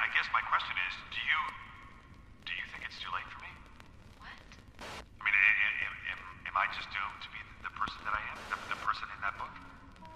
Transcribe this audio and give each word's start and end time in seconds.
I 0.00 0.08
guess 0.12 0.28
my 0.32 0.42
question 0.46 0.76
is, 0.88 0.94
do 1.12 1.20
you 1.20 1.40
do 2.44 2.52
you 2.54 2.64
think 2.72 2.84
it's 2.86 2.98
too 3.00 3.10
late 3.12 3.26
for 3.32 3.40
me? 3.42 3.52
What? 4.20 4.36
I 5.18 5.22
mean, 5.24 5.34
am, 5.34 5.94
am, 6.12 6.20
am 6.52 6.56
I 6.56 6.66
just 6.76 6.88
doomed 6.92 7.20
to 7.24 7.30
be 7.32 7.40
the 7.64 7.72
person 7.74 7.98
that 8.06 8.14
I 8.14 8.22
am, 8.32 8.38
the, 8.52 8.58
the 8.72 8.78
person 8.84 9.08
in 9.10 9.18
that 9.24 9.34
book? 9.40 9.52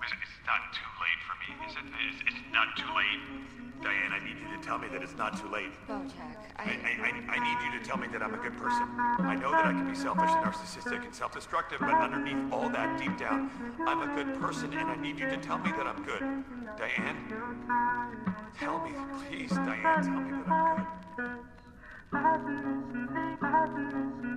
Is 0.05 0.13
it, 0.13 0.21
it's 0.23 0.41
not 0.47 0.73
too 0.73 0.91
late 1.01 1.21
for 1.27 1.37
me, 1.43 1.49
is 1.67 1.75
it? 1.77 1.87
It's, 2.09 2.21
it's 2.31 2.43
not 2.55 2.77
too 2.79 2.89
late. 2.97 3.21
Diane, 3.81 4.13
I 4.13 4.21
need 4.21 4.37
you 4.37 4.49
to 4.53 4.61
tell 4.61 4.77
me 4.77 4.89
that 4.93 5.03
it's 5.03 5.17
not 5.17 5.41
too 5.41 5.49
late. 5.49 5.73
Bojack, 5.89 6.37
I. 6.57 6.77
I, 6.85 6.93
I, 7.01 7.11
I 7.33 7.39
need 7.41 7.59
you 7.65 7.81
to 7.81 7.85
tell 7.85 7.97
me 7.97 8.09
that 8.13 8.23
I'm 8.23 8.35
a 8.35 8.43
good 8.43 8.57
person. 8.61 8.85
I 9.25 9.35
know 9.35 9.51
that 9.51 9.65
I 9.65 9.73
can 9.73 9.89
be 9.89 9.97
selfish 9.97 10.29
and 10.29 10.45
narcissistic 10.45 11.05
and 11.05 11.15
self-destructive, 11.15 11.81
but 11.81 11.95
underneath 11.95 12.53
all 12.53 12.69
that, 12.69 13.01
deep 13.01 13.17
down, 13.17 13.51
I'm 13.87 14.03
a 14.05 14.15
good 14.15 14.39
person, 14.39 14.73
and 14.75 14.89
I 14.91 14.97
need 14.97 15.19
you 15.19 15.29
to 15.29 15.37
tell 15.39 15.59
me 15.59 15.71
that 15.73 15.87
I'm 15.87 16.05
good. 16.05 16.45
Diane, 16.77 17.17
tell 18.59 18.83
me, 18.85 18.91
please, 19.29 19.51
Diane, 19.51 19.83
tell 19.83 20.21
me 20.21 20.31
that 20.31 20.49
I'm 20.49 20.87
good. 24.23 24.30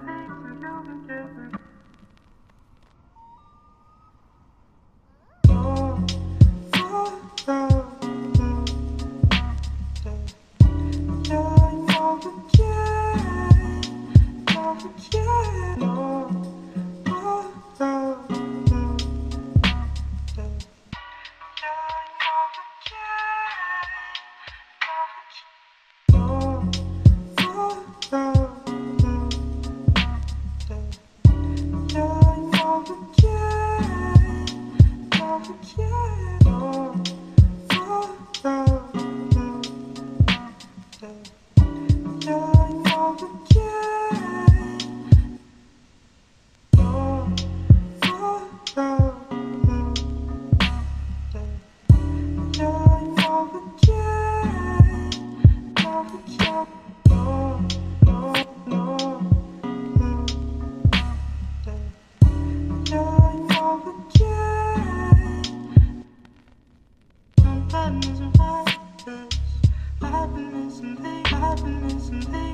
happiness 71.56 72.10
and 72.10 72.32
pain. 72.32 72.53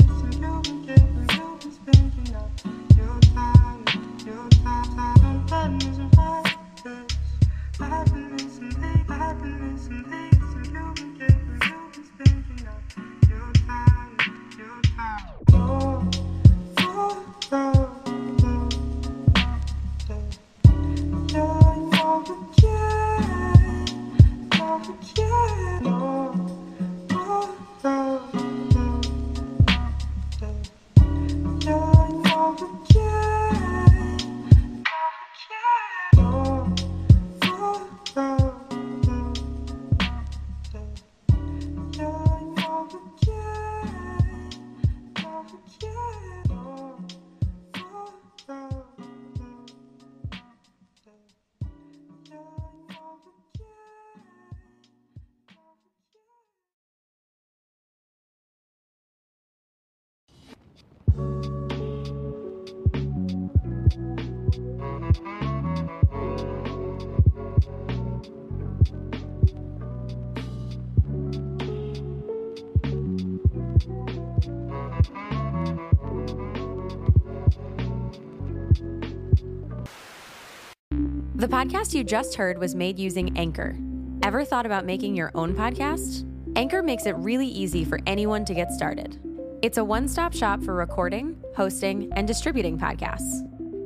The 81.36 81.48
podcast 81.48 81.94
you 81.94 82.04
just 82.04 82.36
heard 82.36 82.58
was 82.58 82.76
made 82.76 83.00
using 83.00 83.38
Anchor. 83.38 83.78
Ever 84.24 84.44
thought 84.44 84.66
about 84.66 84.86
making 84.86 85.16
your 85.16 85.32
own 85.36 85.56
podcast? 85.56 86.26
Anchor 86.58 86.84
makes 86.84 87.06
it 87.06 87.16
really 87.16 87.48
easy 87.48 87.86
for 87.86 88.00
anyone 88.06 88.44
to 88.44 88.54
get 88.54 88.74
started. 88.74 89.18
It's 89.62 89.78
a 89.78 89.84
one 89.84 90.10
stop 90.10 90.34
shop 90.34 90.62
for 90.62 90.74
recording, 90.74 91.42
hosting, 91.56 92.12
and 92.14 92.28
distributing 92.28 92.78
podcasts. 92.78 93.49